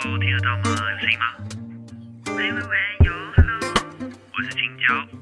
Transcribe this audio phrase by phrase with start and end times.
[0.00, 0.62] 听得到吗？
[0.92, 1.24] 有声音吗？
[2.36, 3.58] 喂喂喂，有，Hello，
[4.32, 5.17] 我是青椒。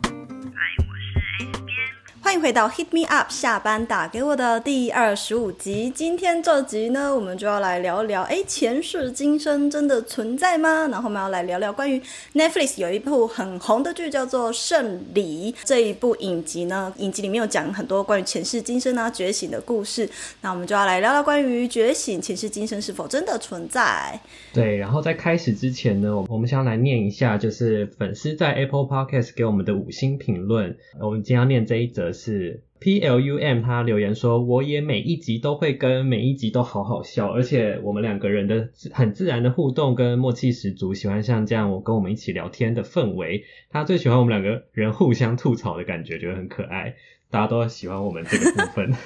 [2.27, 5.89] 欢迎回到 Hit Me Up 下班打给我的第二十五集。
[5.89, 10.89] 今天这集呢，我们就要来聊聊，哎，前世今生真的存在吗？
[10.89, 12.03] 然后我们要来聊聊关于
[12.35, 20.11] Netflix 有一部很红的剧叫做《圣礼》这一部影集呢，影集里面有讲很多关于前世今生啊、觉醒的故事。
[20.41, 24.19] 那我们就要来聊聊关于觉醒、前世今生是否真的存在。
[24.53, 30.77] 对，然后在开始之前呢，我们想要来念一下，就是粉丝在 Apple Podcast 给我们的五星评论。
[31.01, 43.45] 我们今天要念这一则是 P L U M，他留言说：“我也每一集都会跟每一集都好好笑，而且我们两个人的很自然的互动跟默契十足，喜欢像这样我跟我们一起聊天的氛围。
[43.71, 46.97] 他最喜欢我们两个人互相吐槽的感觉，觉得很可爱。
[47.31, 48.93] 大家都喜欢我们这个部分。”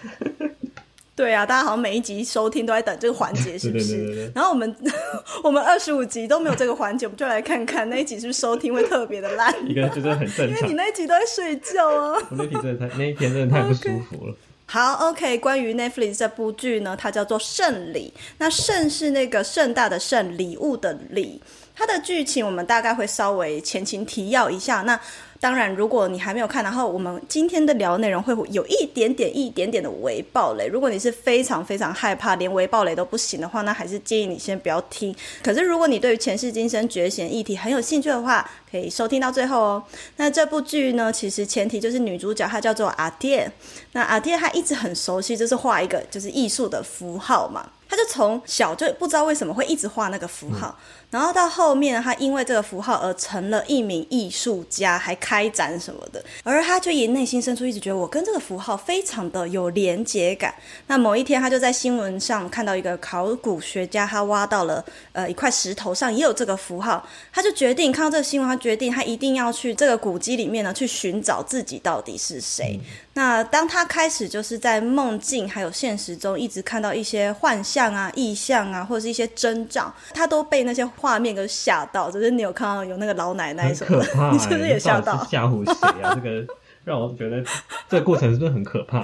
[1.16, 3.88] 对啊，大家好像每一集收听都在等这个环节， 是不是？
[3.88, 4.74] 对对对对然后我们
[5.44, 9.54] 我们二十五集都没有这个环节，我们就来看看那一集是不是收听会特别的烂。
[9.68, 10.74] 一个就是很正常因为你。
[10.74, 12.18] 那一集都在睡觉啊。
[12.30, 14.34] 我那集真的太那一天真的太不舒服了。
[14.64, 18.12] 好，OK，关于 Netflix 这部剧呢，它叫做《圣礼》。
[18.38, 21.42] 那圣是那个盛大的盛，礼物的礼。
[21.74, 24.82] 它的剧情我们大概会稍微前情提要一下。
[24.82, 24.98] 那
[25.40, 30.66] 当然，如果你还没有看，然后我们今天的聊内容会有一点点、一点点的微暴雷。
[30.66, 35.16] 如果你是非常非常害怕，连微暴雷都不行的话，那还是建议你先不要听。
[35.42, 39.82] 可是如果你对于前世今生觉醒议题很有兴趣的话，可以收听到最后哦。
[40.16, 43.50] 那这部剧呢，其实前提就是女主角她叫做阿爹，
[43.92, 47.66] 那阿爹她一直很熟悉，就是画一个就是艺术的符号嘛。
[47.88, 50.78] 她就从小就不知道为什么会一直画那个符号，
[51.10, 56.24] 然后到后面他因为这个符号而成了一名艺术家，还开展什么的。
[56.44, 60.54] 而他就以内心深处一直觉得我跟这个符号非常的有连结感。
[60.86, 72.80] 那某一天，他就在新闻上看到一个考古学家，他挖到了呃一块石头上也有这个符号，他就决定看到这个新闻，他决定他一定要去这个古迹里面呢去寻找自己到底是谁。
[73.14, 82.10] 那当他开始就是在梦境还有现实中一直看到一些幻象啊、意象啊，或者是一些征兆，他都被那些画面都吓到。
[82.10, 85.24] 就是你有看到有那个老奶奶什么的，可怕、 你欸，是不是也吓到？
[85.24, 86.12] 吓唬谁啊？
[86.14, 86.46] 这个
[86.84, 87.42] 让我觉得
[87.88, 88.98] 这个过程是不是很可怕？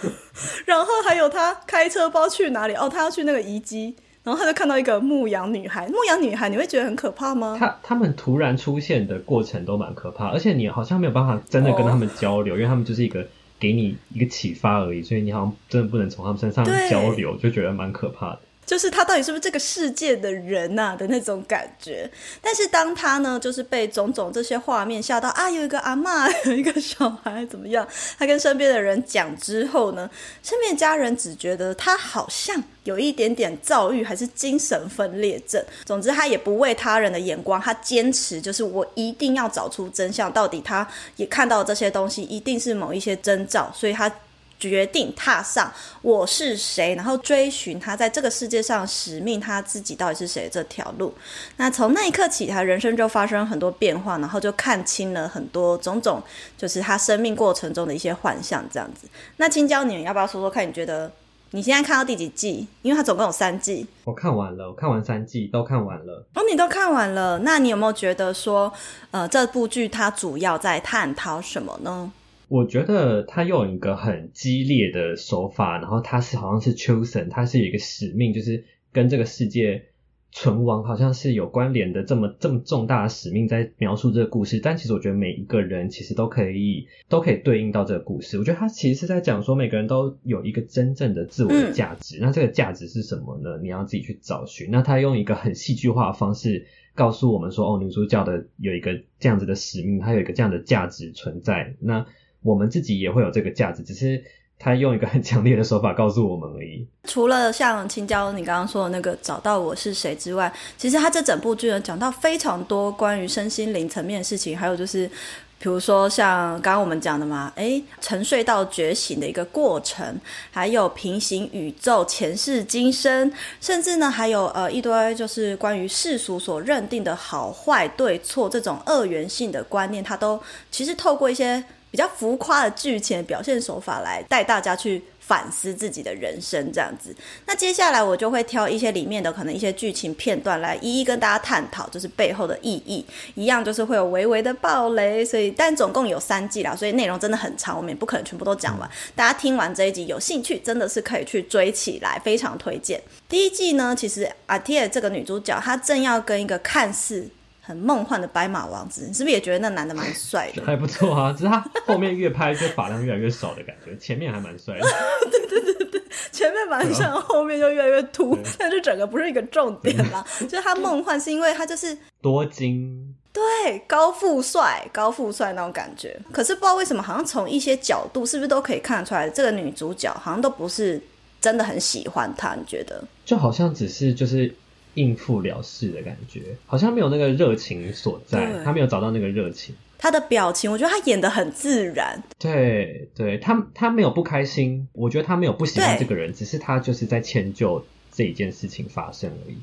[0.64, 5.86] 然后还有他开车不知道去哪里哦，他要去那个遗迹，然后他就看到一个牧羊女孩。
[5.88, 7.56] 牧羊女孩，你会觉得很可怕吗？
[7.58, 13.26] 他他们突然出现的过程都蛮可怕，而且你好像没有办法真的跟他们交流，因为他们就是一个
[13.58, 18.38] 给你一个启发而已，所以你好像真的不能从他们身上交流，就觉得蛮可怕的。
[18.66, 22.10] 就是他到底是不是这个世界的人呐、的那种感觉。
[22.42, 27.86] 但是当他呢，就是被种种这些画面吓到啊，有一个阿嬷， 有一个小孩怎么样？
[28.18, 30.10] 他跟身边的人讲之后呢，
[30.42, 35.64] 身边家人只觉得他好像有一点点躁郁，还是精神分裂症。
[35.84, 44.12] 总之，他也不为他人的眼光，他坚持就是我一定要找出真相，到底他也看到这些东西，一定是某一些征兆，所以他。
[44.58, 45.72] 决定踏上
[46.02, 51.12] 我是谁，然后追寻他在这个世界上使命，他自己到底是谁这条路。
[51.56, 56.22] 那从那一刻起，他人生就发生很多变化，然后就看清了很多种种，
[56.56, 59.06] 就是他生命过程中的一些幻象，这样子。
[59.36, 60.66] 那青椒，你要不要说说看？
[60.66, 61.10] 你觉得
[61.50, 62.66] 你现在看到第几季？
[62.82, 66.24] 因为它总共有三季，我看完了，我看完三季都看完了。
[66.34, 67.38] 哦，你都看完了。
[67.40, 68.72] 那你有没有觉得说，
[69.10, 72.10] 呃，这部剧它主要在探讨什么呢？
[72.48, 79.86] 我觉得他用一个很激烈的手法，然后他是好像是 chosen，他是有一个使命，就是跟这个世界
[80.30, 84.60] 存亡好像是有关联的，这么这么重大的使命在描述这个故事。
[84.60, 88.38] 但其实我觉得每一个人其实都可以都可以对应到这个故事。
[88.38, 93.58] 我觉得他其实是在讲说每个人都有一个真正的自我的价值，那这个价值是什么呢？
[93.62, 94.70] 你要自己去找寻。
[94.70, 96.66] 那他用一个很戏剧化的方式。
[96.94, 101.74] 告诉我们说，哦，女主角的有一个这样子的使命，她有一个这样的价值存在。
[101.78, 102.06] 那
[102.46, 104.22] 我们自己也会有这个价值，只是
[104.58, 106.86] 他用一个很强烈的手法告诉我们而已。
[107.04, 115.10] 除了像青椒你刚刚说的那个找到我是谁之外，其实他这整部剧呢讲到非常多关于身心灵层面的事情，还有就是。
[115.58, 120.20] 比如说像刚刚我们讲的嘛，诶，沉睡到觉醒的一个过程，
[120.50, 130.38] 还有平行宇宙、前世今生，甚至呢还有呃一堆就是关于世俗所认定的好坏对错这种二元性的观念，它都
[130.70, 131.64] 其实透过一些
[131.96, 137.16] 比较浮夸的剧情表现手法来带大家去反思自己的人生这样子。
[137.46, 143.02] 那接下来我就会挑一些里面的可能一些剧情片段来一一跟大家探讨，就是背后的意义。
[143.34, 148.86] 一样就是会有微微的暴雷，所以但总共有三季啦，所以内容真的很长，我们也不可能全部都讲完。
[149.14, 153.00] 大家听完这一集有兴趣，真的是可以去追起来，非常推荐。
[153.26, 157.26] 第一季呢，其实阿蒂这个女主角她正要跟一个看似
[157.66, 160.62] 很梦幻的白马王子，你是不是也觉得那男的蛮帅的？
[160.64, 164.86] 还不错啊，只是他后面越拍就发量越来越少的感觉，前面还蛮帅的。
[165.28, 170.24] 对对对对前面蛮像，后面就越来越秃，但是 整个不是一个重点啦。
[170.40, 173.42] 就是他梦幻是因为他就是多金，对
[173.88, 176.16] 高富帅、高富帅那种感觉。
[176.30, 181.02] 可是不知道为什么，好像从一些角度，是不是都可以看得出来，这个女主角好像都不是
[181.40, 182.54] 真的很喜欢他。
[182.54, 183.02] 你觉得？
[183.24, 184.54] 就好像只是就是
[184.96, 189.74] 应付了事的感觉，好像没有那个热情所在，他没有找到那个热情。
[189.98, 192.22] 他的表情，我觉得他演的很自然。
[192.38, 197.82] 对，对他他没有不开心，我觉得他没有不喜欢这个人，只是他就是在迁就
[198.12, 199.56] 这一件事情发生而已。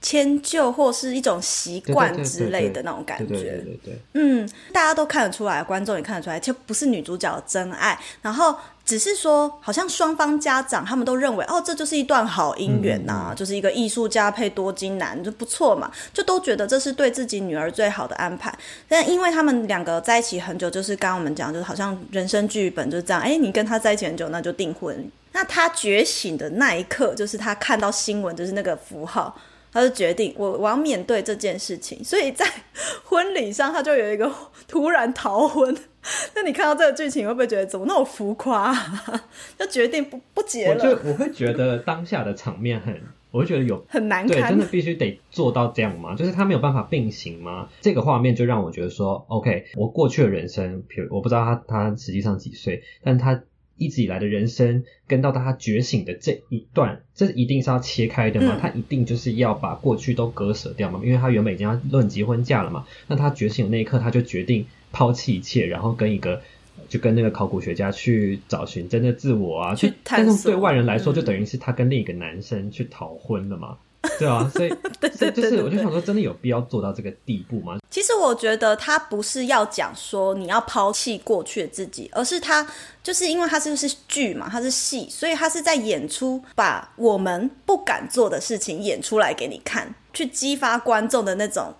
[0.00, 8.54] 迁就或是一种习惯之类的那种感觉，对对对对，嗯，大家都看得出来，观众也看得出来，就不是女主角的真爱，然后
[8.84, 18.52] 只是说，好像双方家长他们都认为，哦，这就是一段好姻缘呐，就是一个艺术家配多金男就不错嘛，就都觉得这是对自己女儿最好的安排。
[18.86, 25.10] 但因为他们两个在一起很久，就是刚刚我们讲，就是好像人生剧本就是这样，哎，你跟他在一起很久，那就订婚。
[25.32, 29.34] 那他觉醒的那一刻，就是他看到新闻，就是那个符号。
[29.74, 32.46] 他就决定我我要面对这件事情，所以在
[33.04, 34.32] 婚礼上他就有一个
[34.68, 35.76] 突然逃婚。
[36.34, 38.72] 那你看到这个剧情会不会觉得怎么那么浮夸？
[39.58, 40.74] 就决定不不结了。
[40.74, 42.94] 我就我会觉得当下的场面很，
[43.32, 46.14] 我会觉得有很难看，真的必须得做到这样吗？
[46.14, 47.68] 就是他没有办法并行吗？
[47.80, 53.42] 这个画面就让我觉得说，OK，我过去的人生，比如我不知道他他实际上几岁，但他。
[53.76, 58.58] 一直以来的人生，跟到他觉醒的这一段，这一定是要切开的嘛？
[58.60, 61.00] 他一定就是要把过去都割舍掉嘛？
[61.04, 62.86] 因为他原本已经要论及婚嫁了嘛？
[63.08, 66.40] 那他觉醒的那一刻，他就决定抛弃一切，然后跟一个，
[66.88, 69.74] 就跟那个考古学家去找寻真的自我啊！
[69.74, 73.76] 去但是对外人来说，就等于是他跟另一个男生去逃婚了嘛？
[74.18, 74.68] 对啊，所以
[75.16, 77.78] 所以就是我就想说，真的有必要做到这个地步吗？
[77.90, 82.66] 其实我觉得他不是要讲说你要抛弃过去的自己，而是他
[83.02, 91.74] 就是因为他是是剧嘛，他是戏，所以他是在演出把我们不敢做的事情演出来给你看，去激发观众的那种。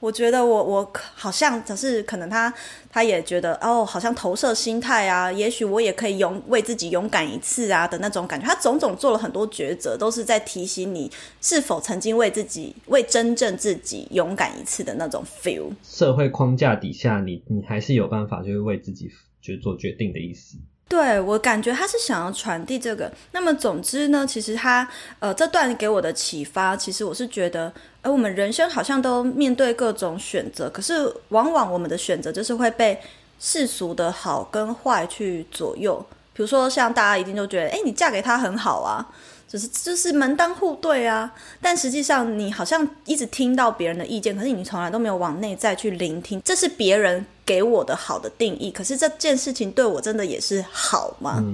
[0.00, 2.52] 我觉得我我好像只是可能他
[2.90, 8.46] 他也觉得哦，好像投射心态啊，也许我也可以勇为自己勇敢一次啊的那种感觉。
[8.46, 11.10] 他种种做了很多抉择，都是在提醒你
[11.42, 15.70] 是否曾经为自己为真正自己勇敢一次的那种 feel。
[15.84, 19.10] 社会框架底下，你你还是有办法，就是为自己
[19.42, 20.56] 就做决定的意思。
[20.90, 23.08] 对我感觉他是想要传递这个。
[23.30, 24.86] 那么总之呢，其实他
[25.20, 27.72] 呃这段给我的启发，其实我是觉得。
[28.02, 32.98] 而我们人生好像都面对各种选择，可是往往我们的选择就是会被
[33.38, 36.04] 世俗的好跟坏去左右。
[36.32, 39.06] 比如说，像大家一定都觉得，哎，你嫁给他很好啊，
[39.50, 41.34] 就是就是门当户对啊。
[41.60, 48.70] 但实际上，你好像一直听到别人的意见，可是你从来都没有往内在去聆听，这是别人给我的好的定义。
[48.70, 51.44] 可是这件事情对我真的也是好吗？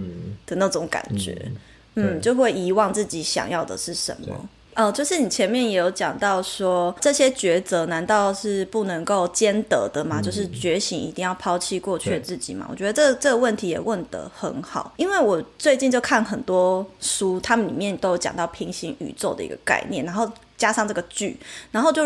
[0.44, 1.50] 的那种感觉，
[1.94, 4.48] 嗯，就会遗忘自己想要的是什么。
[4.76, 10.20] 哦，就是你前面也有讲到说，这些抉择难道是不能够兼得的吗？
[10.20, 12.67] 就是觉醒一定要抛弃过去的自己吗？
[12.70, 21.39] 我觉得这这个问题也问得很好，因为我最近就看很多书，他们里面都有讲到平行宇宙的一个概念，然后加上这个剧，
[21.70, 22.03] 然后就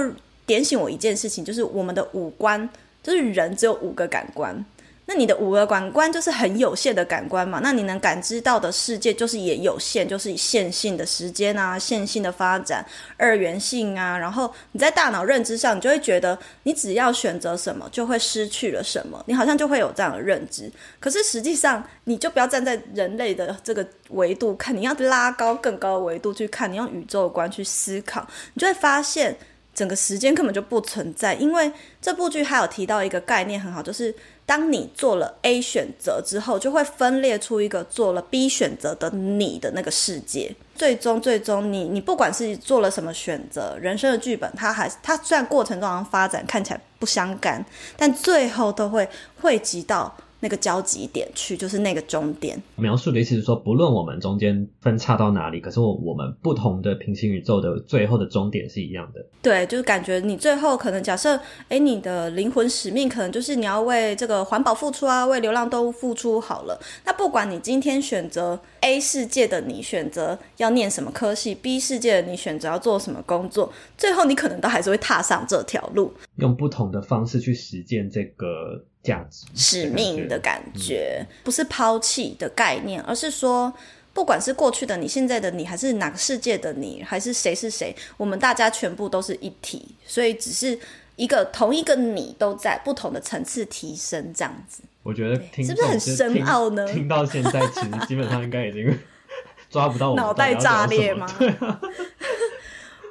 [0.47, 2.71] 点醒我一件事情，就是我们的五官，
[3.03, 4.65] 就是人只有五个感官。
[5.13, 7.59] 那你的五个感官就是很有限的感官嘛？
[7.65, 12.87] 那你能感知到的世界就是也有限，就是以线性的时间啊，线性的发展，
[13.17, 14.17] 二元性啊。
[14.17, 19.21] 然后你在大脑认知上，你就会觉得你只要选择什么，就会失去了什么。
[19.27, 20.71] 你好像就会有这样的认知。
[21.01, 28.25] 可是实际上，你就不要站在人类的这个维度看，你要拉高更高维度去看，你用宇宙观去思考，
[28.55, 29.37] 你就会发现
[29.75, 31.35] 整个时间根本就不存在。
[31.35, 34.15] 因为这部剧还有提到一个概念很好，就是。
[34.47, 40.53] 当你做了 A 选择之后，就会分裂出一个做了 B 选择的你的那个世界。
[40.75, 47.65] 最终，最终，你你不管是做了什么选择，人生的剧本，它还它虽然过程中发展看起来不相干，
[47.97, 49.09] 但最后都会
[49.41, 52.61] 汇集到那个交集点去，就是那个终点。
[52.77, 59.25] 描述的意思是说，不论我们中间分叉到哪里，可是我我们不同的平行宇宙的最后的终点是一样的。
[59.43, 66.81] 对，就是感觉你最后可能假设，哎，你的灵魂使命可能就是你要为这个环保付出啊，为流浪动物付出好了。
[67.05, 78.85] 那不管你今天选择 A 世界的你选择要念什么科系，B 世界的你选择要做什么工作，最后你可能都还是会踏上这条路，用不同的方式去实践这个。
[79.03, 83.73] 价值使命的感觉，不是抛弃的概念，而是说，
[84.13, 90.79] 不管是过去的你、现在的你，还是哪个世界的你，还是谁是谁，我们大家全部都是一体，所以只是
[91.17, 94.83] 一个同一个你都在不同的层次提升，这样子。
[95.03, 96.87] 我觉得听是不是很深奥呢？
[96.93, 98.99] 听到现在，其实基本上应该已经
[99.71, 101.27] 抓不到我脑袋炸裂吗？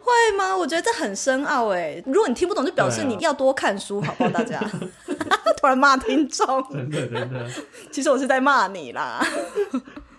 [0.09, 0.55] 会吗？
[0.57, 2.01] 我觉得这很深奥哎。
[2.05, 4.29] 如果你听不懂，就表示你要多看书，好不好？
[4.31, 4.59] 大家
[5.59, 7.47] 突然骂听众，真的真的。
[7.91, 9.25] 其实我是在骂你啦。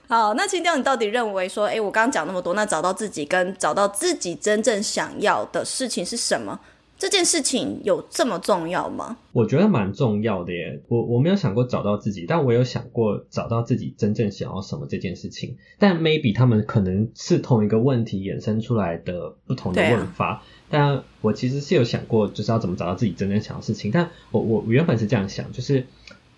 [0.09, 6.59] 好，那清掉，你到底认为说，哎，我刚刚讲那么多，那找到自己跟找到自己真正想要的事情是什么？
[7.01, 9.17] 这件事情有这么重要吗？
[9.33, 10.83] 我觉得蛮重要的耶。
[10.87, 15.57] 我我没有想过找到自己，但我有想过找到自己真正想要什么这件事情。
[15.79, 20.43] 但 maybe 他们可能是同一个问题衍生出来的不同的问法。
[20.69, 23.91] 但我其实是有想过，就是要怎么找到自己真正想要事情。
[23.91, 25.87] 但我我原本是这样想，就是。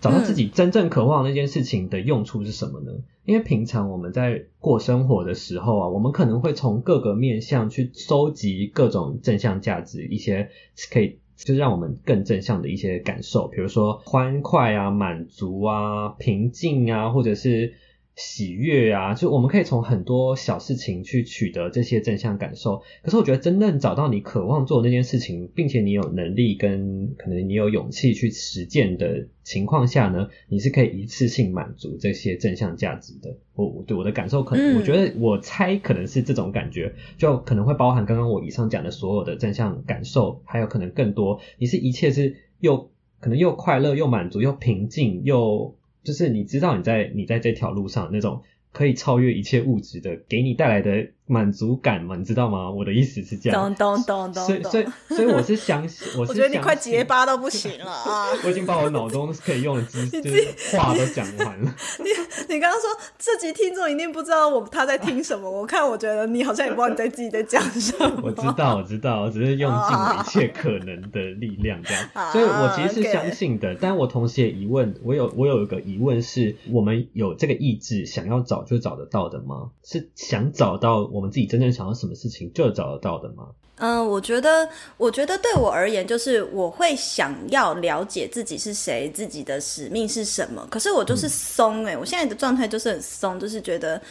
[0.02, 2.92] 找到自己真正渴望那件事情的用处是什么呢？
[3.24, 10.50] 因为平常我们在过生活的时候啊，我们可能会从各个面向去收集各种正向价值，一些
[10.90, 17.74] 可以就让我们更正向的一些感受，比如说欢快啊、满足啊、平静啊，或者是。
[18.14, 22.82] 喜悦啊，就我们可以从很多小事情去取得这些正向感受。
[23.02, 33.34] 可是我觉得，真正找到你渴望做那件事情，并且你有能力跟可能你有勇气去实践的情况下呢，你是可以一次性满足这些正向价值的。
[33.54, 41.40] 我对我的感受，可能我觉得我猜可能是这种感觉，就可能会包含刚刚我以上讲的所有的正向感受，还有可能更多。
[41.56, 42.90] 你是一切是又
[43.20, 45.74] 可能又快乐又满足又平静又。
[46.02, 48.42] 就是你知道你在你在这条路上那种
[48.72, 51.08] 可以超越一切物质的，给你带来的。
[51.32, 52.70] 满足感嘛，你知道吗？
[52.70, 53.74] 我的意思是这样。
[53.74, 54.44] 咚咚咚咚。
[54.44, 58.28] 所以所以所以我是相信， 我是觉得你快结巴到不行了啊！
[58.44, 61.74] 我已经把我脑中可以用的知 识话都讲完了。
[61.98, 68.20] 你你刚刚说这集听众一定不知道我他在听什么，我看我觉得你好像也不知道你在自己在讲什么。
[68.24, 72.30] 我知道我知道，我只是用尽一切可能的力量这样。
[72.30, 79.70] 所以我其实是相信的，但我同时也疑问，我有我有一个疑问是：我们有这个意志想要找就找得到的吗？
[79.82, 81.21] 是想找到我。
[81.22, 83.46] 我们自己真正想要什么事情，就找得到的吗？
[83.76, 90.66] 嗯，我觉得，我觉得对我而言，就是我会想要了解自己是谁，自己的使命是什么。
[90.68, 94.02] 可是我就是松哎，我现在的状态就是很松，就是觉得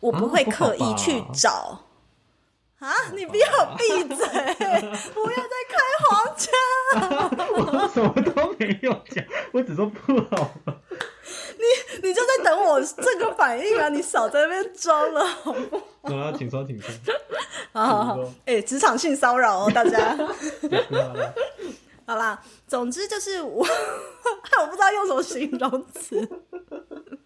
[0.00, 1.80] 我不会刻意去找。
[2.80, 2.92] 啊！
[3.16, 3.46] 你不要
[3.78, 4.16] 闭嘴，
[5.14, 6.52] 不要再开黄腔。
[7.56, 10.50] 我什么都没有讲，我只说不好。
[11.58, 13.88] 你你就在等我这个反应啊！
[13.88, 15.82] 你少在那边装了，好不？
[16.08, 16.90] 好，请说，请说。
[17.72, 20.16] 好好好，哎，职场性骚扰哦，大家。
[22.06, 26.26] 好啦，总之就是我，我不知道用什么形容词。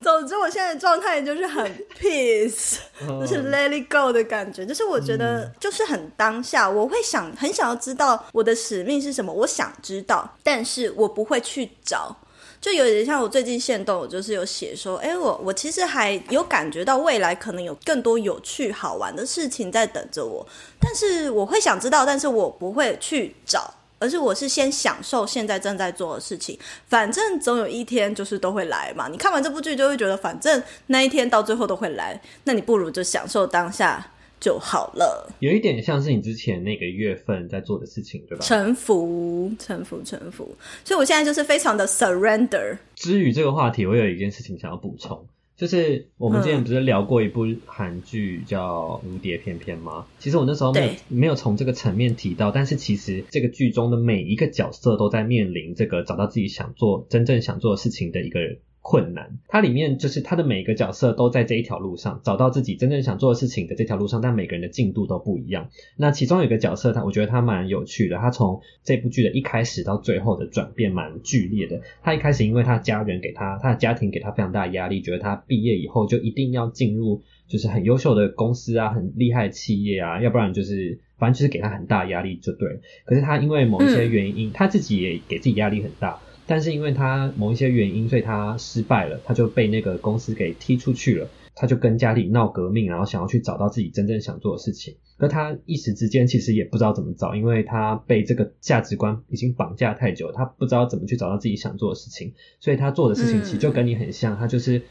[0.01, 1.65] 总之，我现在的状态就是很
[1.97, 2.79] peace，
[3.21, 4.67] 就是 let it go 的感觉。
[4.67, 12.17] 就是我觉得就是很当下，我会想很想要知道我的使命是什么，我想知道，但是我不会去找。
[12.63, 20.47] 就有点像我最近现动，我就是有写说，哎，我我其实还有感觉到未来可能有更多有趣好玩的事情在等着我，
[20.81, 23.75] 但是我会想知道，但是我不会去找。
[23.99, 29.07] 而是我是先享受现在正在做的事情，反正总有一天就是都会来嘛。
[29.07, 34.05] 你看完这部剧就会觉得，反正那一天到最后都会来，那你不如就享受当下
[34.43, 35.33] 就好了。
[35.39, 38.45] 有一点像是你之前那个月份在做的事情，对吧？
[38.45, 40.53] 臣服，臣服，臣服。
[40.85, 42.77] 所以我现在就是非常的 surrender。
[42.97, 45.25] 至于这个话题，我有一件事情想要补充。
[45.55, 50.07] 就是我们之前不是聊过一部韩剧叫《蝴蝶翩翩》吗？
[50.19, 58.41] 其实我那时候没有没有从这个层面提到，但是其实这个剧中的每一个角色都在面临这个找到自己想做、真正想做的事情的一个。
[58.83, 65.71] 困难，它里面就是它的每一个角色都在这一条路上找到自己真正想做的事情的这条路上，但每个人的进度都不一样。
[65.97, 71.81] 那其中有个角色，他我觉得他蛮有趣的，他从这部剧的一开始到最后的转变蛮剧烈的。
[72.03, 82.81] 他一开始因为他家人给他，他的家庭给他非常大的压力，觉得他毕业以后就一定要进入就是很优秀的公司啊，很厉害的企业啊，要不然就是反正就是给他很大压力就对。
[83.05, 86.19] 可是他因为某一些原因，他自己也给自己压力很大。
[86.53, 91.27] 但是因为他某一些原因，所以他失败了，他就被那个公司给踢出去了。
[91.55, 94.97] 他就跟家里闹革命，然后想要去找到自己真正想做的事情。
[95.17, 102.35] 可他一时之间其实也不知道怎么找，因为他被这个价值观已经绑架太久，他不知道怎么去找到自己想做的事情。
[102.61, 104.83] 所以他做的事情其实就跟你很像，他就是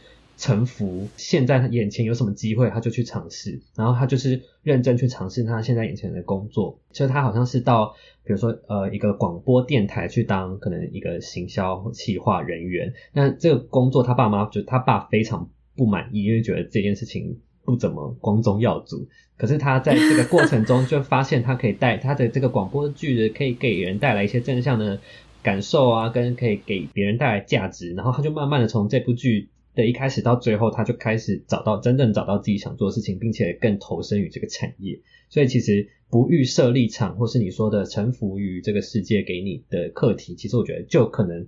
[0.42, 1.08] 臣服。
[1.16, 3.62] 现在他眼前有什么机会，他就去尝试。
[3.76, 6.80] 然后他就是认真去尝试他现在眼前的工作。
[6.92, 7.94] 所以他好像是到，
[8.26, 12.94] 比如说呃一个广播电台去当可能一个行销企划人员。
[13.14, 15.50] 那这个工作他爸妈就他爸非常。
[15.74, 19.08] 不满意，因为觉得这件事情不怎么光宗耀祖。
[19.38, 25.00] 可是他在这个过程中就发现，他可以带他的这个广播剧的，可以给人带来一些正向的
[25.42, 27.94] 感受啊，跟可以给别人带来价值。
[27.94, 35.00] 然后他就慢慢的从这部剧的一开始到最后，他就开始找到真正找到自己想做的事情，并且更投身于这个产业。
[35.30, 41.46] 所以其实不预设立场，或是你说的臣服于这个世界给你的课题，其实我觉得就可能。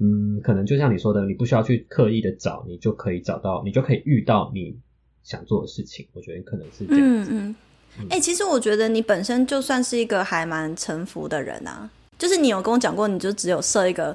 [0.00, 4.76] 嗯，可能就像你说的，你不需要去刻意的找，你就可以找到，你就可以遇到你
[5.22, 6.04] 想做的事情。
[6.12, 7.30] 我觉得可能是这样子。
[7.32, 7.54] 嗯
[8.00, 8.08] 嗯。
[8.10, 11.88] 哎，其实我觉得你本身就算是一个还蛮臣服的人啊，
[12.18, 14.14] 就是你有跟我讲过，你就只有设一个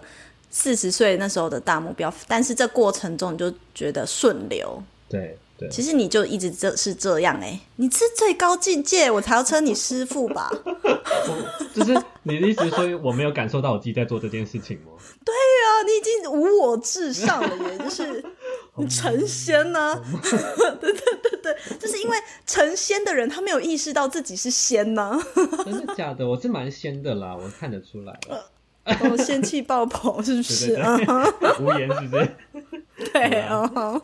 [0.50, 4.82] 四十岁那时候的大目标，但是这过程中你就觉得顺流。
[5.08, 5.38] 对。
[5.70, 10.50] 其实你就一直这是这样哎，你是最高境界，我才要称你师傅吧？
[11.75, 14.94] 就是你的意思，说我没有感受到我自己在做这件事情吗？
[15.25, 18.24] 对啊，你已经无我至上了，耶 就是
[18.77, 20.01] 你成仙呢？
[20.79, 25.20] 对对对对，就是因为成仙的人，他没有意识到自己是仙呢。
[25.65, 26.25] 真的假的？
[26.25, 28.50] 我是蛮仙的啦，我看得出来了。
[28.86, 30.74] 哦，仙气爆棚是不是？
[31.59, 32.29] 无言是不是？
[33.13, 34.01] 对 哦。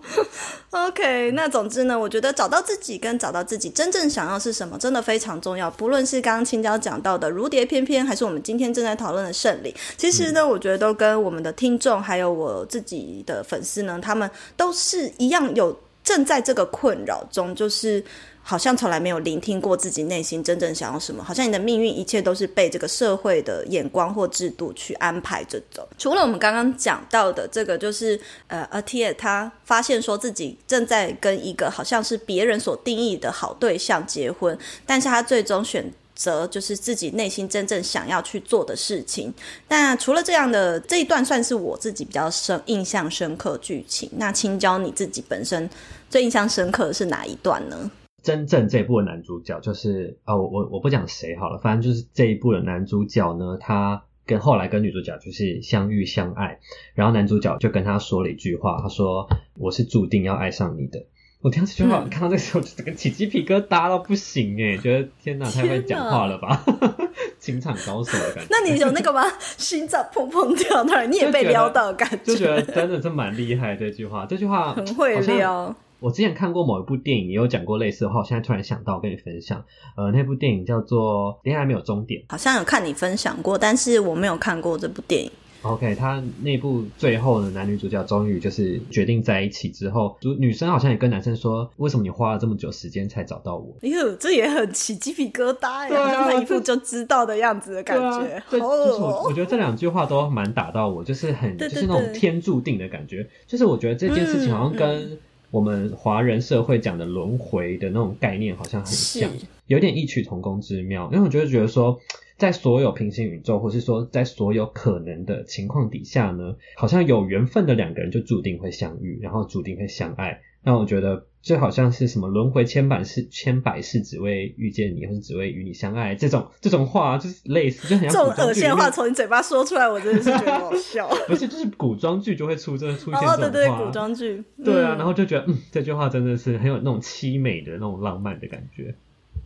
[0.69, 5.71] OK，那总之呢，我觉得找到自己跟找到自己真正想要是什么，真的非常重要。
[5.71, 18.03] 不论是刚刚青椒讲到的如蝶翩翩，还是我们今天正在讨论的胜利，其实呢，我觉得都跟我们的听众还有我自己的粉丝呢，他们都是一样有正在这个困扰中，就是。
[18.47, 25.87] 好像从来没有聆听过自己内心真正想要什么，好像你的命运一切都是被这个社会的眼光或制度去安排着走。
[25.97, 39.33] 除了我们刚刚讲到的这个，就是呃，阿 T 他发现说自己正在跟一个好像是别人所定义的好对象结婚，但是他最终选择就是自己内心真正想要去做的事情。
[39.69, 44.07] 那除了这样的这一段，算是我自己比较深印象深刻剧情。
[44.17, 45.67] 那青椒你自己本身
[46.11, 47.89] 最印象深刻的是哪一段呢？
[48.25, 56.57] 真正这一部的男主角就是啊，我我我不讲谁好了，反正就是这一部的男主角呢，他跟后来跟女主角就是相遇相爱，
[56.95, 61.05] 然后男主角就跟他说了一句话，他说我是注定要爱上你的。
[61.41, 66.65] 我听到这句话，看到这时候整个起鸡皮疙瘩到不行哎，觉得天哪，太会讲话了吧，
[67.37, 68.47] 情场高手的感觉。
[68.49, 69.21] 那你有那个吗？
[69.55, 75.75] 心脏砰砰跳，突然你也被撩到感觉，就觉得真的是蛮厉害这句话，这句话很会撩。
[76.05, 78.19] 我之前看过某一部电影，也有讲过类似的话。
[78.19, 79.65] 我现在突然想到跟你分享，
[79.97, 85.31] 呃，那部电影叫做《恋爱没有终点》，好像有看你分享过，但是我没有看过这部电影。
[85.63, 96.11] OK，他那部最后的男女主角终于就是决定在一起之后，女生好像也跟男生说：“为什么你花了这么久时间才找到我？”哎呦，这也很起鸡皮疙瘩呀！
[96.11, 98.43] 像他一副就知道的样子的感觉。
[98.51, 103.27] 对，就是我我觉得这两句话都蛮打到我，就是很就是那种天注定的感觉。
[103.47, 105.17] 就是我觉得这件事情好像跟。
[105.55, 109.31] 我们华人社会讲的轮回的那种概念好像很像，
[109.67, 111.09] 有点异曲同工之妙。
[111.13, 111.97] 因为我就觉得说，
[112.37, 120.41] 在所有平行宇宙，或是说在所有可能的情况底下呢，好像有缘分的两个人就注定会相遇，然后注定会相爱。
[120.61, 121.25] 那我觉得。
[121.45, 131.07] 就好像是什么轮回千百世，千百世只为遇见你，或是只为与你相爱这种这种话，就是类似，就很像这种恶心的话从你嘴巴说出来，我真的是觉得好笑。
[131.27, 133.37] 不是，就是古装剧就会出这出现这种话。
[133.37, 134.43] 对对，古装剧。
[134.63, 138.95] 对啊，然后就觉得，嗯，这句话真的是很有那种凄美的那种浪漫的感觉。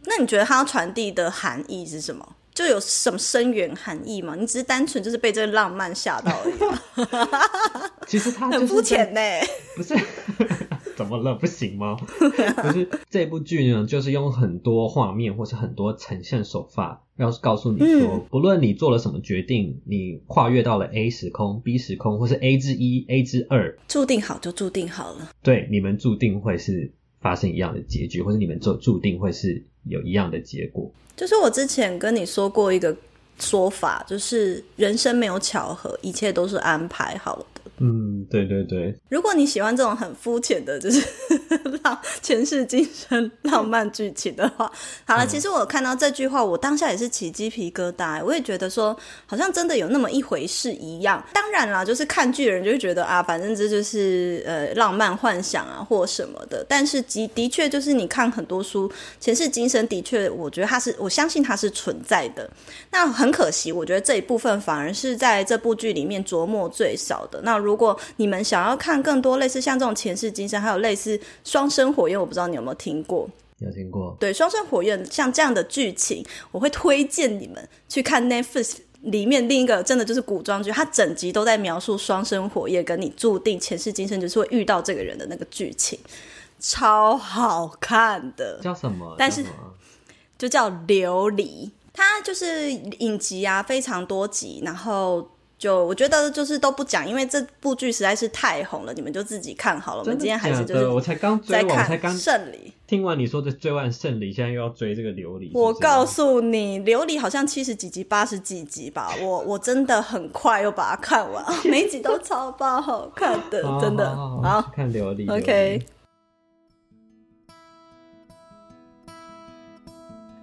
[0.06, 2.26] 那你觉得它要传递的含义是什么？
[2.54, 4.36] 就有什么深远含义吗？
[4.38, 8.08] 你只是单纯就是被这个浪漫吓到而已。
[8.08, 9.20] 其实它很肤浅呢。
[9.76, 9.94] 不是。
[11.00, 11.34] 怎么了？
[11.36, 11.96] 不行吗？
[12.62, 25.30] 就是这部剧呢，就是用很多画面或是很多呈现手法，要告诉你说，不论你做了什么决定，你跨越到了 A 时空、B 时空，或是 A 之一、A 之二，注定好就注定好了。
[25.42, 30.92] 对，你们注定会是发生一样的结局，或者你们就注定会是有一样的结果。
[31.16, 32.94] 就是我之前跟你说过一个
[33.40, 37.46] 说法，就是人生没有巧合，一切都是安排好的。
[37.64, 37.72] 的。
[37.82, 41.02] 嗯，对对对，如果你喜欢这种很肤浅的，就是
[41.84, 44.70] 浪前世今生浪漫剧情的话，
[45.06, 51.24] 好了，其实我看到这句话，我当下也是起鸡皮疙瘩，我也觉得说好像真的有那么一回事一样。
[51.34, 56.66] 当然啦，就是看剧的人就会觉得啊，反正这就是呃浪漫幻想啊或什么的。
[56.68, 62.50] 但是的的确就是你看很多书，前世今生的确，我觉得它是我相信它是存在的。
[62.92, 67.40] 那很可惜，我觉得这一部分反而是在这部剧里面琢磨最少的。
[67.42, 73.30] 那如果你们想要看更多类似像这种前世今生，还有类似双生火焰，我不知道你有没有听过？
[73.60, 74.16] 有听过。
[74.20, 86.00] 对，双生火焰像这样的剧情，我会推荐你们去看 Netflix 里面另一个真的就是古装剧，它整集都在描述双生火焰跟你注定前世今生就是会遇到这个人的那个剧情，
[86.60, 88.60] 超好看的。
[88.62, 89.16] 叫什么？
[89.18, 89.50] 但是叫
[90.38, 100.00] 就叫琉璃，它就是影集啊，非常多集，然后就我觉得就是都不讲，因为这部剧实在是太红了，你们就自己看好了。
[100.00, 102.74] 我们今天还是就是我才刚追在完，我才刚圣礼。
[102.88, 105.52] 听完你说的追完胜利，现在又要追这个琉璃。
[105.54, 114.16] 我告诉你，琉璃好像七十几集、八十几集吧， 我我真的很快又把它看完， 每集都超爆好看的，真的。
[114.16, 115.30] 好看琉璃。
[115.30, 115.86] ，OK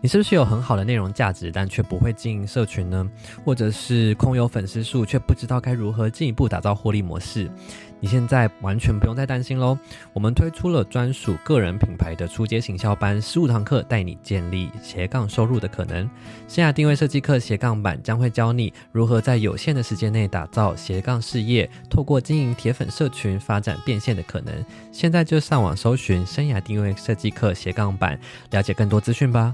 [0.07, 3.11] 你是不是有很好的内容价值，但却不会经营社群呢？
[3.45, 7.51] 或者是空有粉丝数，却不知道该如何进一步打造获利模式？
[7.99, 9.77] 你现在完全不用再担心喽！
[10.13, 16.09] 我们推出了专属个人品牌的初阶行销班，十五堂课带你建立斜杠收入的可能。
[16.47, 24.55] 生涯定位设计课斜杠版将会教你如何在有限的时间内打造斜杠事业，透过经营铁粉社群发展变现的可能。
[24.93, 28.17] 现在就上网搜寻生涯定位设计课斜杠版，
[28.53, 29.53] 了解更多资讯吧。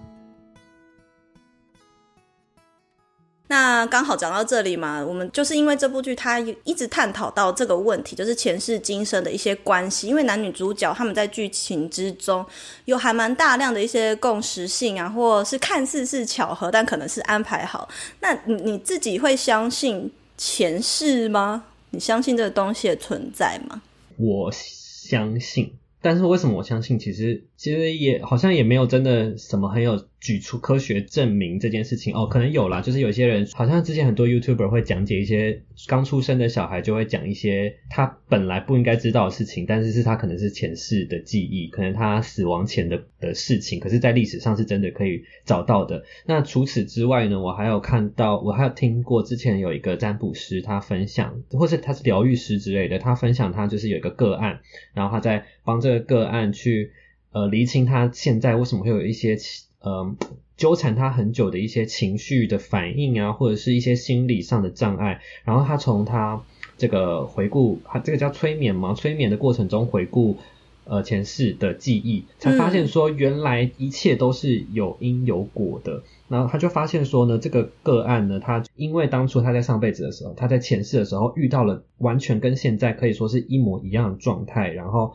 [3.52, 10.08] 那刚好讲到这里嘛，我们就是因为这部剧，它一直探讨到这个问题，就是前世今生的一些关系。
[10.08, 12.42] 因为男女主角他们在剧情之中
[12.86, 17.86] 有还蛮大量的一些共识性啊，或是看似是巧合，但可能是安排好。
[18.20, 21.64] 那你你自己会相信前世吗？
[21.90, 23.82] 你相信这个东西的存在吗？
[24.16, 26.98] 我相信，但是为什么我相信？
[26.98, 46.04] 其实其实也好像也没有真的什么很有举出科学证明这件事情哦，可能有啦，就是有些人好像之前很多 YouTuber 会讲解一些刚出生的小孩就会讲一些他本来不应该知道的事情，但是是他可能是前世的记忆，可能他死亡前的的事情，可是在历史上是真的可以找到的。
[46.24, 54.60] 那除此之外呢，我还有看到，我还有听过之前有一个占卜师他分享，或是他是疗愈师之类的，他分享他就是有一个个案，
[54.94, 56.92] 然后他在帮这个个案去
[57.32, 59.36] 呃厘清他现在为什么会有一些
[59.82, 60.14] 呃
[60.56, 66.42] 纠缠他很久的一些情绪的反应啊，或者是一些心理上的障碍，然后他从他
[66.78, 70.36] 这个回顾，他这个叫催眠嘛，催眠的过程中回顾。
[70.84, 76.02] 呃，前世的记忆，才发现说原来一切都是有因有果的。
[76.28, 85.14] 然后他就发现说呢，这个个案呢，他因为当初他在上辈子的时候，他在前世的时候遇到了完全跟现在可以说是一模一样的状态，然后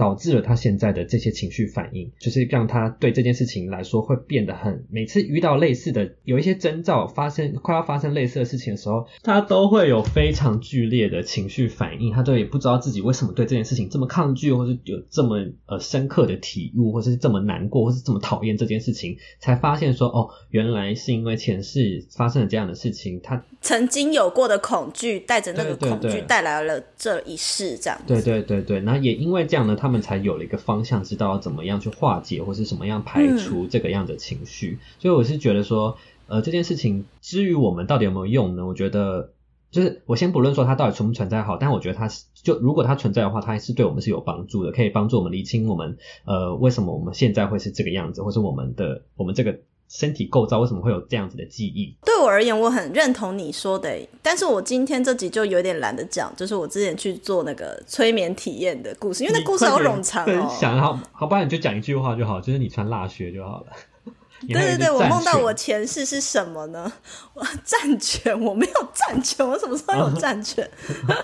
[0.00, 15.36] 导致了他现在的这些情绪反应，就是让他对这件事情来说会变得很，每次遇到类似的有一些征兆发生，快要发生类似的事情的时候，他都会有非常剧烈的情绪反应，他都也不知道自己为什么对这件事情这么抗拒，或是有这么
[15.66, 28.04] 呃深刻的体悟，或是这么难过，或是这么讨厌这件事情，才发现说哦，原来是因为前世发生了这样的事情，他曾经有过的恐惧，带着那个恐惧带来了这一世，这样子。
[28.06, 34.78] 对对对对，然后也因为这样呢，他们才有了一个方向，知道要怎么样去化解或是什么样排除这个样的情绪。
[34.98, 35.98] 所以我是觉得说，
[36.28, 38.64] 呃，这件事情至于我们到底有没有用呢？
[38.66, 39.32] 我觉得
[39.70, 51.92] 就是我先不论说它到底存不存在好，但我觉得它是就如果它存在的话，它还是对我们是有帮助的，可以帮助我们理清我们呃为什么我们现在会是这个样子，或是我们的我们这个身体构造为什么会有这样子的记忆。
[52.04, 60.48] 对我而言，我很认同你说的，但是我今天这集就有点懒得讲，就是我之前去做那个催眠体验的故事，因为那故事好冗长分哦。
[60.48, 63.66] 享好，好，不然你就讲一句话就好，就是你穿蜡靴就好了。
[64.48, 66.90] 对对对，我梦到我前世是什么呢？
[67.34, 70.70] 我战犬，我没有战犬，我什么时候有战犬？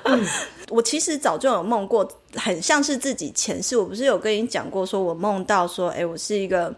[0.68, 3.76] 我其实早就有梦过，很像是自己前世。
[3.76, 6.74] 我不是有跟你讲过，说我梦到说，哎，我是一个。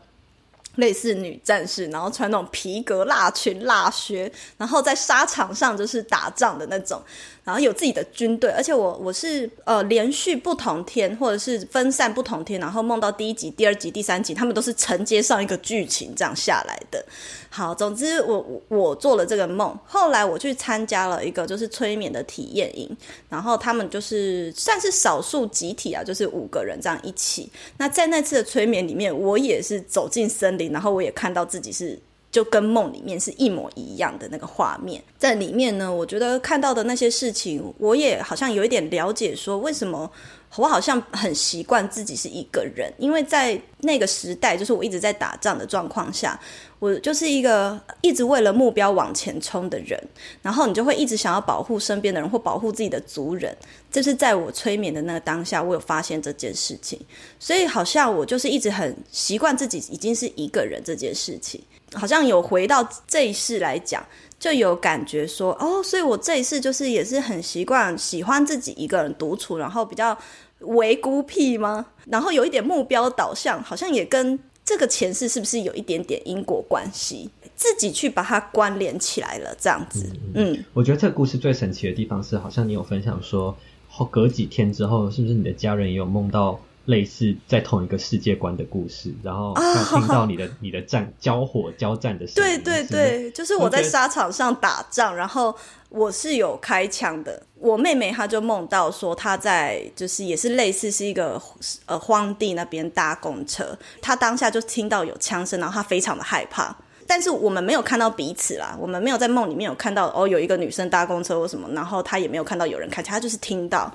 [0.77, 7.03] 类似女战士，然后穿那种皮革辣裙、辣靴，然后在沙场上就是打仗的那种。
[7.49, 17.03] 然后有自己的军队，而且我我是呃连续不同天或者是分散不同天，然后梦到第一集、第二集、第三集，他们都是承接上一个剧情这样下来的。
[17.49, 22.95] 好，总之我我做了这个梦，后来我去参加了一个就是催眠的体验营，
[23.31, 27.51] 然后他们就是算是少数集体啊，就是五个人这样一起。
[27.79, 31.99] 那在那次的催眠里面，我也是走进森林，然后我也看到自己是。
[32.31, 40.11] 就跟梦里面是一模一样的那个画面，在里面呢，我觉得看到的那些事情，我也好像有一点了解，说为什么
[40.57, 46.39] 我好像很习惯自己是一个人，因为在那个时代，就是我一直在打仗的状况下，
[46.79, 49.99] 我就是一个一直为了目标往前冲的人，
[50.43, 53.57] 然后你就会一直想要保护身边的人或保护自己的族人，
[53.91, 57.01] 这是在我催眠的那个当下，我有发现这件事情，
[57.41, 61.59] 所以好像我就是一直很习惯自己已经是一个人这件事情。
[61.95, 64.05] 好像有回到这一世来讲，
[64.39, 70.17] 就有感觉说哦，所以我这一世就是也是很习惯喜欢自己一个人独处，然后比较
[70.61, 71.87] 唯孤僻吗？
[72.07, 77.31] 然后有一点目标导向，好像也跟这个前世是不是有一点点因果关系？
[77.57, 80.09] 自己去把它关联起来了，这样子。
[80.35, 83.57] 嗯，我觉得这个故事最神奇的地方是，好像你有分享说，
[83.89, 86.61] 后隔几天之后，是不是你的家人也有梦到？
[86.89, 89.55] 类似在同一个世界观的故事，然后
[89.91, 92.63] 听到你的 你的战交火交战的声音。
[92.63, 95.55] 对对对，就是我在沙场上打仗，然后
[95.91, 97.43] 我是有开枪的。
[97.57, 101.39] 我妹妹她就梦到说她在就是也是类似是一个
[101.85, 106.75] 呃荒地那边搭公车，她当下就听到有枪声，然后她非常的害怕。
[107.07, 113.95] 但是我们没有看到彼此啦，我们没有在梦里面有看到哦有一个女生搭公车或什么，然后她也没有看到有人开枪，她就是听到。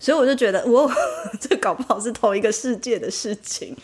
[0.00, 0.90] 所以我就觉得，我
[1.40, 3.76] 这搞不好是同一个世界的事情，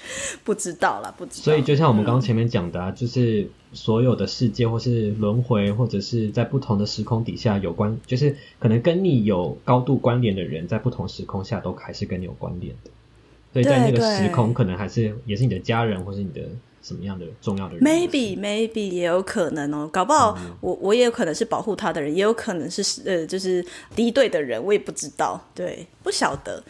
[0.44, 1.44] 不知道啦，不知道。
[1.44, 12.90] 所以就像我们刚刚前面讲的，啊，就是所有的世界，或是轮回，或者是在不同的时空底下有关，就是可能跟你有高度关联的人，在不同时空下都还是跟你有关联的。
[13.52, 16.42] 所以在那个时空，可能还是也是你的家人，或是你的。
[16.84, 23.64] 什么样的重要的人？Maybe maybe 也有可能哦，搞不好我我也有可能是保护他的人，也有可能是呃就是
[23.96, 26.62] 敌对的人，我也不知道，对，不晓得。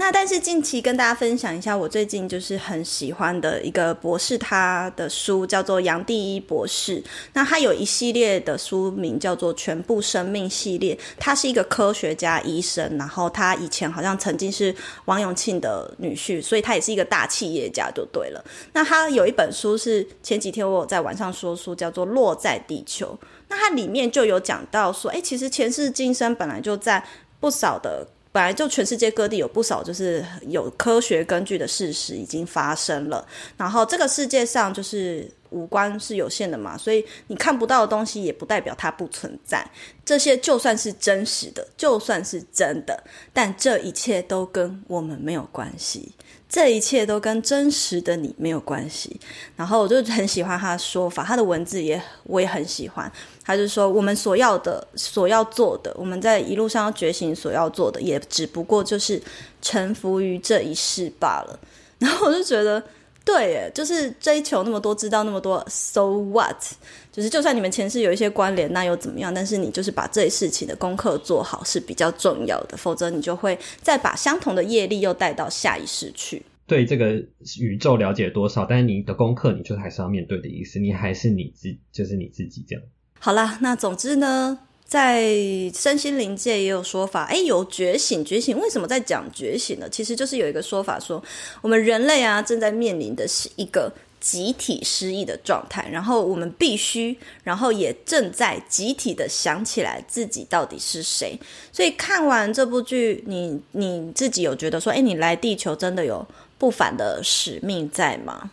[0.00, 7.02] 那但是近期跟大家分享一下，我最近就是很喜欢的一个博士，他的书叫做杨第一博士。
[7.32, 14.72] 那他有一系列的书名叫做《全部生命系列》，他是一个科学家医生，然后他以前好像曾经是
[15.06, 18.44] 王永庆的女婿，所以他也是一个大企业家，就对了。
[18.72, 23.18] 那他有一本书是前几天我有在晚上说书，叫做《落在地球》。
[23.48, 27.04] 那它里面就有讲到说，哎，其实前世今生本来就在
[27.40, 28.06] 不少的。
[28.38, 39.68] 本来就全世界各地有不少就是有科学根据的事实已经发生了，然后这个世界上就是五官是有限的嘛，所以你看不到的东西也不代表它不存在。
[40.04, 46.12] 这些就算是真实的，就算是真的，但这一切都跟我们没有关系。
[46.48, 49.20] 这一切都跟真实的你没有关系。
[49.56, 53.10] 然后我就很喜欢他的说法，他的文字也我也很喜欢。
[53.48, 59.18] 他就说，我们所要的、所要做的，我们在一路上要觉醒所要做的，也只不过就是
[59.62, 61.58] 臣服于这一世罢了。
[61.98, 62.82] 然后我就觉得，
[63.24, 66.62] 对，耶就是追求那么多，知道那么多，so what？
[67.10, 69.32] 就是就算你们前世有一些关联，那又怎么样？
[69.32, 76.42] 但是你就是把这一事情的功课做好是比较重要的，否则你就会再把相同的业力又带到下一世去。
[76.66, 77.14] 对这个
[77.58, 82.84] 宇宙了解多少，但是你的功课，你就还是要面对的意思，你还是你自，就是你自己这样。
[83.18, 85.26] 好啦，那总之呢，在
[85.74, 89.88] 身心灵界也有说法，哎，有觉醒，觉醒为什么在讲觉醒呢？
[89.88, 91.22] 其实就是有一个说法说，
[91.60, 93.92] 我们人类啊正在面临的是一个。
[94.20, 101.38] 集体失忆的状态，然后我们必须，然后也正在集体的想起来自己到底是谁。
[101.72, 106.26] 所以看完这部剧，你你自己有觉得说，哎，你来地球真的有
[106.58, 108.50] 不凡的使命在吗？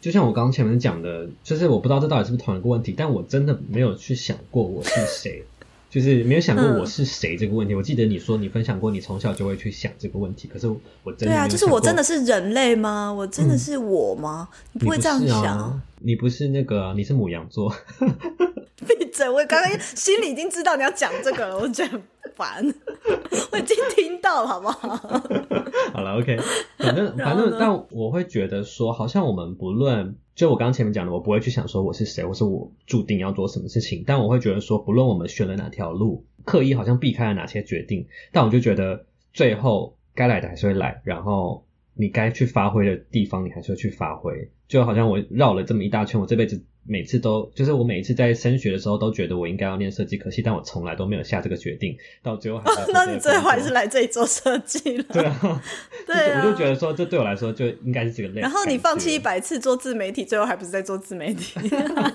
[0.00, 5.44] 就像我刚刚前面讲的，就是我不知道这到底是不是同一个问题，但我真的没有去想过我是谁。
[5.90, 7.74] 就是没有想过我是谁这个问题。
[7.74, 10.46] 我记得你说你分享过，你从小就会去想这个问题。
[10.46, 13.12] 可是我真的对啊，就是我真的是人类吗？
[13.12, 14.48] 我真的是我吗？
[14.72, 15.80] 你不会这样想？
[16.02, 17.72] 你不是那个，你是母羊座。
[18.86, 19.28] 闭嘴！
[19.28, 22.02] 我刚刚心里已经知道你要讲这个了，我觉得很
[22.34, 22.64] 烦。
[23.52, 24.96] 我已经听到了，好不好？
[25.92, 26.38] 好了，OK。
[26.78, 30.16] 反正反正，但我会觉得说，好像我们不论。
[30.34, 44.50] 就我刚刚前面讲的，我不会去想说我是谁，或是我注定要做什么事情，但我会觉得说，不论我们选了哪条路，刻意好像避开了哪些决定，但我就觉得最后该来的还是会来，然后你该去发挥的地方，你还是会去发挥。
[44.68, 55.04] 就好像我绕了这么一大圈，我这辈子每次都就是我每一次在升学的时候都觉得我应该要念设计科系，但我从来都没有下这个决定，到最后还 那你最后还是来这里做设计了。
[55.10, 55.62] 对啊，
[56.06, 58.42] 对啊我就觉得说这对我来说就应该是这个类。
[58.42, 59.30] 然后你放弃一百。
[59.30, 61.54] 百次做自媒体，最后还不是在做自媒体？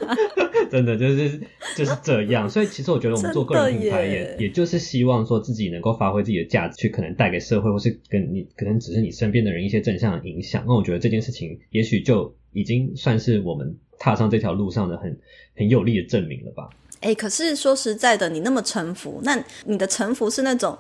[0.70, 1.40] 真的就是
[1.78, 10.66] 就是这样，所以其实我觉得我们做个人品牌也也就是希望说自己能够发挥自己的价值，去可能带给社会或是跟你可能只是你身边的人一些正向的影响。
[10.68, 15.20] 那我觉得这件事情也许就已经算是我们踏上这条路上的很
[15.56, 16.70] 很有力的证明了吧。
[17.02, 20.76] 哎、可是说实在的，你那么臣服，那你的臣服是那种，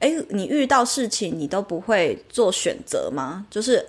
[0.00, 3.46] 哎、你遇到事情你都不会做选择吗？
[3.48, 3.86] 就是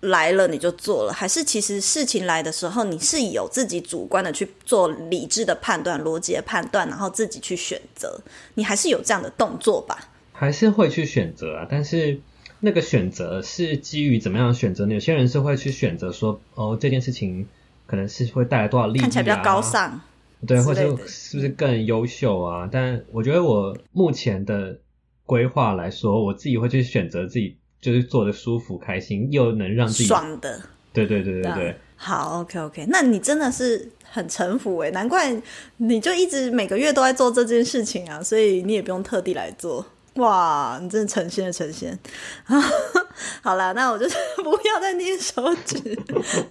[0.00, 8.20] 来了你就做了，还是其实事情来的时候，你是有自己主观的去做理智的判断、逻辑的判断，然后自己去选择，
[8.54, 10.10] 你还是有这样的动作吧？
[10.32, 12.20] 还是会去选择啊，但是
[12.64, 14.94] 那个选择是基于怎么样的选择呢？
[14.94, 17.48] 有些人是会去选择说，哦，这件事情
[17.86, 20.00] 可能是会带来多少利益、啊，看起来比较高尚。
[20.46, 22.68] 对，或者是不是更优秀啊？
[22.70, 24.78] 但我觉得我目前的
[25.26, 30.60] 规划来说，我自己会去选择自己就是做的舒服、开心，又能让自己爽的，
[30.92, 35.32] 对对对对啊对，好，OK OK，那你真的是很臣服诶，难怪
[35.78, 39.84] 你就一直每个月都在做这件事情啊，所以你也不用特地来做。
[40.16, 41.98] 哇，你真的成仙了，成仙！
[43.42, 45.98] 好啦，那我就是不要再捏手指。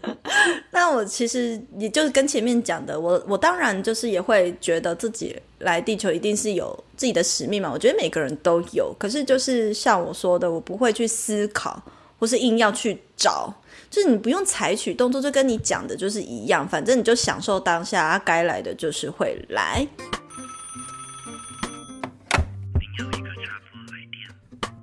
[0.72, 7.70] 那我其实也就是跟前面讲的，我我当然就是也会觉得自己来地球一定是有自己的使命嘛。
[7.72, 11.80] 我觉得每个人都有，可是就是像我说的，我不会去思考，
[12.20, 13.54] 或是硬要去找。
[13.92, 19.86] 就是你不用采取动作，就跟你讲的就是一样，反正你就享受当下，该来的就是会来。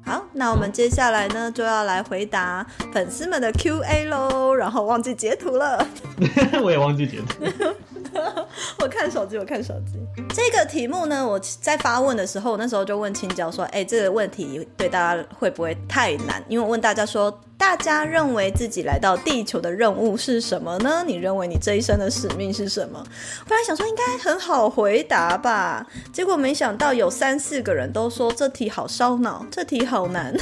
[0.08, 5.86] 好，那我们接下来呢就要来回答粉丝们的 Q&A 喽，然后忘记截图了。
[6.64, 7.44] 我也忘记截图。
[8.80, 9.98] 我看手机，我看手机。
[10.34, 21.02] 这个题目呢，我在发问的时候，那时候就问青椒说：“哎、这个问题对大家会不会太难？”因为我问大家说：“大家认为自己来到地球的任务是什么呢？
[21.06, 23.02] 你认为你这一生的使命是什么？”
[23.48, 30.34] 本来想说应该很好回答吧，结果没想到有三四个人都说这题好烧脑，这题好难，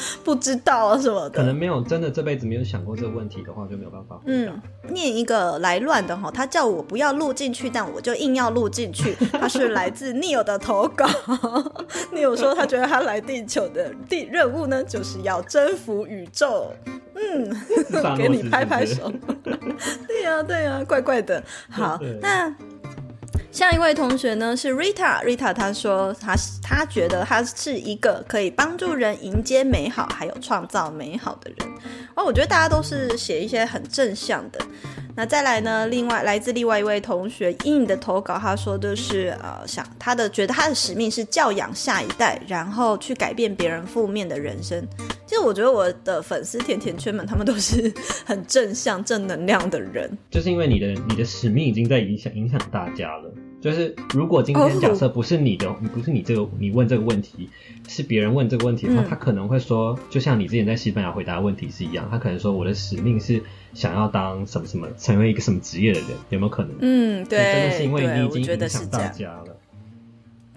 [0.24, 1.38] 不知道啊什么的。
[1.38, 4.20] 可能没有真的这辈子没有想过这个问题的话，就没有办法。
[4.26, 9.14] 嗯，念一个来乱的哈，他叫我不要录进去，但我就硬要录进去。
[9.32, 11.06] 他是来自 Neil 的投稿，
[12.12, 16.72] Neil 说他觉得他来地球的地任务呢，就是要征服宇宙。
[17.20, 19.12] 嗯，给你拍拍手。
[20.06, 21.42] 对呀、对呀、怪怪的。
[21.68, 22.48] 好，那
[23.50, 31.68] 下一位同学呢是 Rita，Rita 她说她她觉得她是一个可以帮助人迎接美好，还有创造美好的人。
[32.14, 34.60] 哦，我觉得大家都是写一些很正向的。
[35.18, 35.84] 那再来呢？
[35.88, 44.80] 另外来自另外一位同学阴影的投稿，他说的是呃，想他的觉得他的使命是教养下一代，然后去改变别人负面的人生。
[45.26, 47.92] 其实我觉得我的粉丝甜甜圈们，他们都是
[48.24, 50.08] 很正向、正能量的人。
[50.30, 53.28] 就是因为你的你的使命已经在影响影响大家了。
[53.60, 57.50] 就是如果今哦天假设不是你的，不是你这个你问这个问题，
[57.88, 63.42] 是别人问这个问题的话，嗯他可能会说，就像你之前在西班牙回答的问题是一样，他可能说我的使命是
[63.74, 66.74] 想要当什么什么，成为一个什么职业的人，有没有可能？
[66.80, 69.06] 嗯，所以真的，是因为你，已经影响大。
[69.08, 69.57] 家了。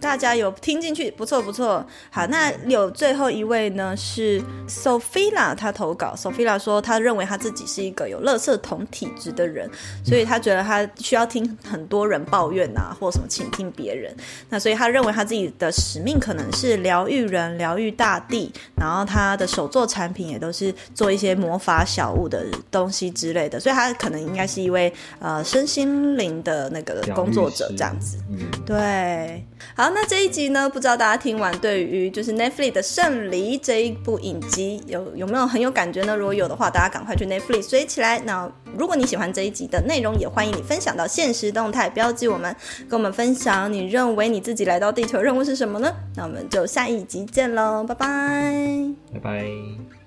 [0.01, 1.85] 大家有听进去，不错不错。
[2.09, 9.69] 好，那有最后一位呢是 Sophia，她投稿，Sophia 说她认为她自己是一个有垃圾桶体质的人，
[10.03, 14.13] 所以她觉得她需要听很多人抱怨啊，或什么倾听别人。
[14.49, 28.17] 那所以她认为她自己的使命可能是疗愈人、疗愈大地，然后她的手作产品也都是做一些魔法小物的东西之类的，所以她可能应该是一位呃身心灵的那个工作者师这样子。
[28.31, 36.15] 嗯，对，好，那这一集呢，不知道大家听完对于就是 Netflix 的《圣离》这一部影集有有没有很有感觉呢？
[36.15, 38.19] 如果有的话，大家赶快去 Netflix 追起来。
[38.19, 42.55] 那如果你喜欢这一集的内容，也欢迎你分享到现实动态，标记我们，
[42.89, 45.93] 跟我们分享你认为你自己来到地球任务是什么呢？
[46.15, 48.07] 那我们就下一集见喽，拜拜。
[49.13, 50.00] 拜拜。